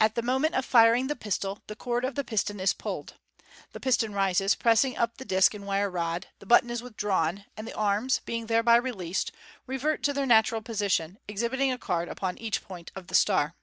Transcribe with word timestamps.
At 0.00 0.14
the 0.14 0.22
moment 0.22 0.54
of 0.54 0.64
firing 0.64 1.08
the 1.08 1.14
pistol 1.14 1.58
the 1.66 1.76
cord 1.76 2.02
of 2.02 2.14
the 2.14 2.24
piston 2.24 2.58
is 2.60 2.72
pulled. 2.72 3.16
The 3.72 3.78
piston 3.78 4.14
rises, 4.14 4.54
pressing 4.54 4.96
up 4.96 5.18
the 5.18 5.24
disc 5.26 5.52
and 5.52 5.66
wire 5.66 5.90
rodr 5.90 6.24
the 6.38 6.46
button 6.46 6.70
is 6.70 6.82
withdrawn, 6.82 7.44
and 7.58 7.68
the 7.68 7.76
arms, 7.76 8.20
being 8.24 8.46
thereby 8.46 8.76
released, 8.76 9.32
revert 9.66 10.02
to 10.04 10.14
their 10.14 10.24
natural 10.24 10.62
position, 10.62 11.18
exhibiting 11.28 11.70
a 11.70 11.76
card 11.76 12.08
upon 12.08 12.38
each 12.38 12.62
point 12.64 12.90
of 12.96 13.08
the 13.08 13.14
star. 13.14 13.54